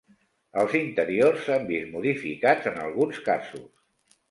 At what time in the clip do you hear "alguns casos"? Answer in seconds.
2.89-3.71